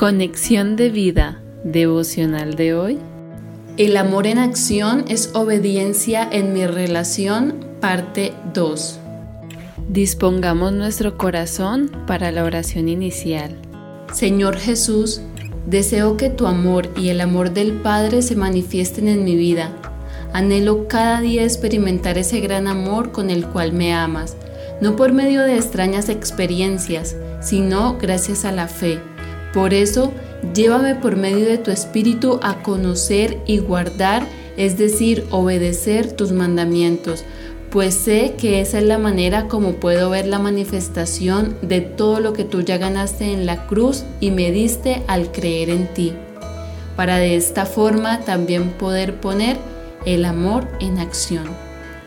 Conexión 0.00 0.76
de 0.76 0.88
vida 0.88 1.42
devocional 1.62 2.54
de 2.54 2.72
hoy. 2.72 2.98
El 3.76 3.98
amor 3.98 4.26
en 4.26 4.38
acción 4.38 5.04
es 5.08 5.34
obediencia 5.34 6.26
en 6.32 6.54
mi 6.54 6.66
relación, 6.66 7.66
parte 7.82 8.32
2. 8.54 8.98
Dispongamos 9.90 10.72
nuestro 10.72 11.18
corazón 11.18 11.90
para 12.06 12.32
la 12.32 12.44
oración 12.44 12.88
inicial. 12.88 13.54
Señor 14.10 14.56
Jesús, 14.56 15.20
deseo 15.66 16.16
que 16.16 16.30
tu 16.30 16.46
amor 16.46 16.88
y 16.96 17.10
el 17.10 17.20
amor 17.20 17.52
del 17.52 17.74
Padre 17.74 18.22
se 18.22 18.36
manifiesten 18.36 19.06
en 19.06 19.22
mi 19.22 19.36
vida. 19.36 19.70
Anhelo 20.32 20.88
cada 20.88 21.20
día 21.20 21.42
experimentar 21.42 22.16
ese 22.16 22.40
gran 22.40 22.68
amor 22.68 23.12
con 23.12 23.28
el 23.28 23.44
cual 23.44 23.74
me 23.74 23.92
amas, 23.92 24.34
no 24.80 24.96
por 24.96 25.12
medio 25.12 25.42
de 25.42 25.56
extrañas 25.56 26.08
experiencias, 26.08 27.16
sino 27.42 27.98
gracias 27.98 28.46
a 28.46 28.52
la 28.52 28.66
fe 28.66 28.98
por 29.52 29.74
eso, 29.74 30.12
llévame 30.54 30.94
por 30.94 31.16
medio 31.16 31.46
de 31.46 31.58
tu 31.58 31.70
Espíritu 31.70 32.38
a 32.42 32.62
conocer 32.62 33.38
y 33.46 33.58
guardar, 33.58 34.24
es 34.56 34.78
decir, 34.78 35.26
obedecer 35.30 36.12
tus 36.12 36.32
mandamientos, 36.32 37.24
pues 37.70 37.94
sé 37.94 38.34
que 38.36 38.60
esa 38.60 38.78
es 38.78 38.84
la 38.84 38.98
manera 38.98 39.46
como 39.46 39.74
puedo 39.74 40.10
ver 40.10 40.26
la 40.26 40.38
manifestación 40.38 41.56
de 41.62 41.80
todo 41.80 42.20
lo 42.20 42.32
que 42.32 42.44
tú 42.44 42.62
ya 42.62 42.78
ganaste 42.78 43.32
en 43.32 43.46
la 43.46 43.66
cruz 43.66 44.04
y 44.18 44.32
me 44.32 44.50
diste 44.50 45.02
al 45.06 45.30
creer 45.30 45.70
en 45.70 45.86
ti, 45.94 46.12
para 46.96 47.16
de 47.18 47.36
esta 47.36 47.66
forma 47.66 48.20
también 48.20 48.70
poder 48.70 49.20
poner 49.20 49.56
el 50.04 50.24
amor 50.24 50.66
en 50.80 50.98
acción. 50.98 51.44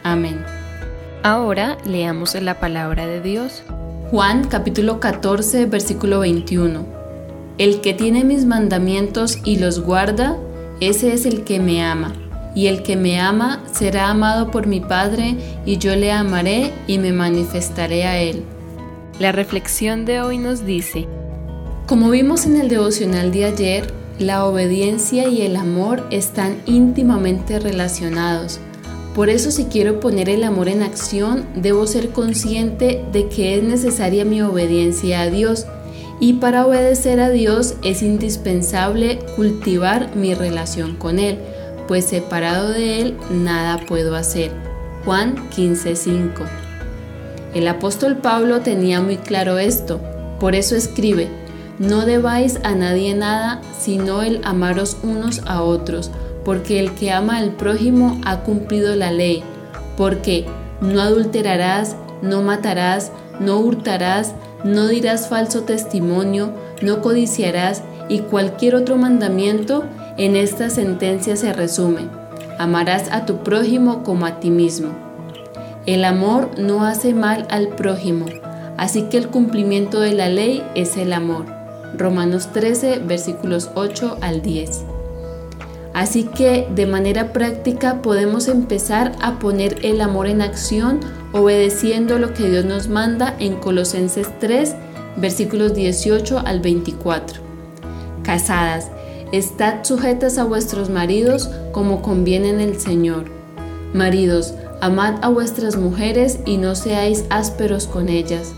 Amén. 0.03 0.43
Ahora 1.23 1.77
leamos 1.85 2.35
la 2.35 2.59
palabra 2.59 3.07
de 3.07 3.21
Dios. 3.21 3.63
Juan 4.11 4.47
capítulo 4.47 4.99
14 4.99 5.65
versículo 5.67 6.19
21. 6.19 7.02
El 7.59 7.81
que 7.81 7.93
tiene 7.93 8.23
mis 8.23 8.45
mandamientos 8.45 9.37
y 9.43 9.57
los 9.57 9.79
guarda, 9.79 10.37
ese 10.79 11.13
es 11.13 11.27
el 11.27 11.43
que 11.43 11.59
me 11.59 11.83
ama. 11.83 12.13
Y 12.55 12.65
el 12.67 12.81
que 12.81 12.95
me 12.95 13.19
ama 13.19 13.63
será 13.71 14.09
amado 14.09 14.49
por 14.49 14.65
mi 14.65 14.79
Padre, 14.79 15.37
y 15.65 15.77
yo 15.77 15.95
le 15.95 16.11
amaré 16.11 16.71
y 16.87 16.97
me 16.97 17.13
manifestaré 17.13 18.05
a 18.05 18.19
él. 18.19 18.43
La 19.19 19.31
reflexión 19.31 20.05
de 20.05 20.21
hoy 20.21 20.39
nos 20.39 20.65
dice, 20.65 21.07
como 21.85 22.09
vimos 22.09 22.47
en 22.47 22.59
el 22.59 22.69
devocional 22.69 23.31
de 23.31 23.45
ayer, 23.45 23.93
la 24.17 24.45
obediencia 24.45 25.27
y 25.27 25.43
el 25.43 25.55
amor 25.55 26.07
están 26.09 26.57
íntimamente 26.65 27.59
relacionados. 27.59 28.59
Por 29.13 29.29
eso 29.29 29.51
si 29.51 29.65
quiero 29.65 29.99
poner 29.99 30.27
el 30.27 30.43
amor 30.43 30.69
en 30.69 30.81
acción, 30.81 31.45
debo 31.55 31.85
ser 31.85 32.09
consciente 32.09 33.03
de 33.11 33.27
que 33.27 33.57
es 33.57 33.63
necesaria 33.63 34.25
mi 34.25 34.41
obediencia 34.41 35.21
a 35.21 35.29
Dios 35.29 35.67
y 36.19 36.33
para 36.33 36.65
obedecer 36.65 37.19
a 37.19 37.29
Dios 37.29 37.75
es 37.83 38.01
indispensable 38.01 39.19
cultivar 39.35 40.15
mi 40.15 40.33
relación 40.33 40.95
con 40.95 41.19
Él, 41.19 41.39
pues 41.87 42.05
separado 42.05 42.69
de 42.69 43.01
Él 43.01 43.17
nada 43.31 43.79
puedo 43.85 44.15
hacer. 44.15 44.51
Juan 45.05 45.35
15:5 45.49 46.47
El 47.53 47.67
apóstol 47.67 48.17
Pablo 48.17 48.61
tenía 48.61 49.01
muy 49.01 49.17
claro 49.17 49.57
esto, 49.57 49.99
por 50.39 50.55
eso 50.55 50.75
escribe, 50.75 51.27
no 51.79 52.05
debáis 52.05 52.59
a 52.63 52.73
nadie 52.75 53.15
nada, 53.15 53.61
sino 53.79 54.21
el 54.21 54.41
amaros 54.43 54.97
unos 55.03 55.41
a 55.45 55.61
otros, 55.63 56.11
porque 56.45 56.79
el 56.79 56.93
que 56.93 57.11
ama 57.11 57.37
al 57.37 57.51
prójimo 57.51 58.19
ha 58.25 58.41
cumplido 58.41 58.95
la 58.95 59.11
ley, 59.11 59.43
porque 59.97 60.45
no 60.81 61.01
adulterarás, 61.01 61.95
no 62.21 62.41
matarás, 62.41 63.11
no 63.39 63.59
hurtarás, 63.59 64.35
no 64.63 64.87
dirás 64.87 65.27
falso 65.27 65.63
testimonio, 65.63 66.51
no 66.81 67.01
codiciarás 67.01 67.83
y 68.09 68.19
cualquier 68.19 68.75
otro 68.75 68.95
mandamiento 68.97 69.83
en 70.17 70.35
esta 70.35 70.69
sentencia 70.69 71.35
se 71.35 71.53
resume. 71.53 72.07
Amarás 72.57 73.11
a 73.11 73.25
tu 73.25 73.37
prójimo 73.37 74.03
como 74.03 74.25
a 74.25 74.39
ti 74.39 74.49
mismo. 74.49 74.89
El 75.85 76.05
amor 76.05 76.51
no 76.57 76.85
hace 76.85 77.13
mal 77.13 77.45
al 77.49 77.69
prójimo, 77.69 78.25
así 78.77 79.03
que 79.03 79.17
el 79.17 79.27
cumplimiento 79.27 79.99
de 79.99 80.13
la 80.13 80.29
ley 80.29 80.63
es 80.75 80.97
el 80.97 81.13
amor. 81.13 81.45
Romanos 81.97 82.49
13, 82.53 82.99
versículos 82.99 83.69
8 83.75 84.17
al 84.21 84.41
10. 84.41 84.92
Así 85.93 86.23
que 86.23 86.67
de 86.73 86.87
manera 86.87 87.33
práctica 87.33 88.01
podemos 88.01 88.47
empezar 88.47 89.11
a 89.21 89.37
poner 89.37 89.77
el 89.83 90.01
amor 90.01 90.27
en 90.27 90.41
acción 90.41 90.99
obedeciendo 91.33 92.17
lo 92.17 92.33
que 92.33 92.49
Dios 92.49 92.65
nos 92.65 92.87
manda 92.87 93.35
en 93.39 93.55
Colosenses 93.55 94.27
3, 94.39 94.75
versículos 95.17 95.73
18 95.73 96.39
al 96.39 96.61
24. 96.61 97.41
Casadas, 98.23 98.89
estad 99.31 99.83
sujetas 99.83 100.37
a 100.37 100.45
vuestros 100.45 100.89
maridos 100.89 101.49
como 101.71 102.01
conviene 102.01 102.49
en 102.49 102.59
el 102.59 102.79
Señor. 102.79 103.25
Maridos, 103.93 104.55
amad 104.81 105.15
a 105.21 105.29
vuestras 105.29 105.75
mujeres 105.75 106.39
y 106.45 106.57
no 106.57 106.75
seáis 106.75 107.25
ásperos 107.29 107.87
con 107.87 108.09
ellas. 108.09 108.53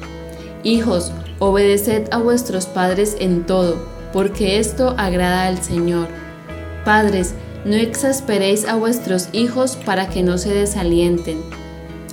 Hijos, 0.63 1.11
obedeced 1.39 2.07
a 2.11 2.17
vuestros 2.17 2.65
padres 2.65 3.17
en 3.19 3.45
todo, 3.45 3.75
porque 4.13 4.59
esto 4.59 4.95
agrada 4.97 5.47
al 5.47 5.61
Señor. 5.61 6.07
Padres, 6.85 7.33
no 7.65 7.75
exasperéis 7.75 8.65
a 8.65 8.75
vuestros 8.75 9.29
hijos 9.33 9.75
para 9.75 10.07
que 10.07 10.21
no 10.21 10.37
se 10.37 10.53
desalienten. 10.53 11.41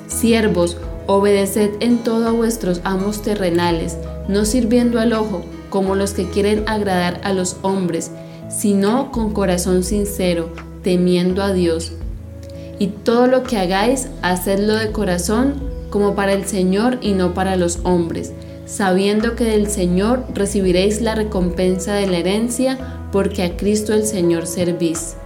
Siervos, 0.09 0.79
obedeced 1.07 1.73
en 1.81 1.99
todo 1.99 2.27
a 2.27 2.33
vuestros 2.33 2.81
amos 2.83 3.21
terrenales, 3.21 3.99
no 4.29 4.47
sirviendo 4.47 4.99
al 4.99 5.13
ojo, 5.13 5.45
como 5.69 5.95
los 5.95 6.15
que 6.15 6.29
quieren 6.31 6.65
agradar 6.67 7.21
a 7.23 7.35
los 7.35 7.59
hombres, 7.61 8.11
sino 8.49 9.13
con 9.13 9.33
corazón 9.33 9.85
sincero, 9.85 10.51
temiendo 10.83 11.43
a 11.43 11.53
Dios. 11.53 11.93
Y 12.79 12.89
todo 12.89 13.27
lo 13.27 13.43
que 13.43 13.59
hagáis, 13.59 14.09
hacedlo 14.23 14.75
de 14.75 14.91
corazón, 14.91 15.63
como 15.91 16.15
para 16.15 16.33
el 16.33 16.47
Señor 16.47 16.99
y 17.03 17.13
no 17.13 17.35
para 17.35 17.57
los 17.57 17.81
hombres, 17.85 18.33
sabiendo 18.65 19.35
que 19.37 19.45
del 19.45 19.69
Señor 19.69 20.25
recibiréis 20.35 21.01
la 21.01 21.15
recompensa 21.15 21.95
de 21.95 22.07
la 22.07 22.19
herencia, 22.19 22.79
porque 23.13 23.43
a 23.43 23.57
Cristo 23.57 23.93
el 23.93 24.05
Señor 24.07 24.47
servís. 24.47 25.17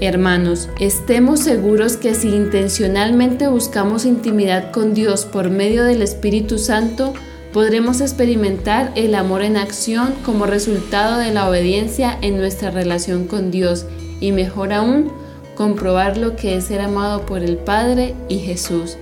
Hermanos, 0.00 0.70
estemos 0.80 1.40
seguros 1.40 1.96
que 1.96 2.14
si 2.14 2.28
intencionalmente 2.28 3.48
buscamos 3.48 4.06
intimidad 4.06 4.70
con 4.70 4.94
Dios 4.94 5.26
por 5.26 5.50
medio 5.50 5.84
del 5.84 6.00
Espíritu 6.00 6.56
Santo, 6.58 7.12
podremos 7.52 8.00
experimentar 8.00 8.92
el 8.94 9.14
amor 9.14 9.42
en 9.42 9.58
acción 9.58 10.14
como 10.24 10.46
resultado 10.46 11.18
de 11.18 11.32
la 11.32 11.48
obediencia 11.48 12.16
en 12.22 12.38
nuestra 12.38 12.70
relación 12.70 13.26
con 13.26 13.50
Dios 13.50 13.84
y 14.20 14.32
mejor 14.32 14.72
aún, 14.72 15.12
comprobar 15.54 16.16
lo 16.16 16.36
que 16.36 16.56
es 16.56 16.64
ser 16.64 16.80
amado 16.80 17.26
por 17.26 17.42
el 17.42 17.58
Padre 17.58 18.14
y 18.28 18.38
Jesús. 18.38 18.96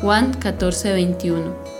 Juan 0.00 0.32
14:21 0.32 1.79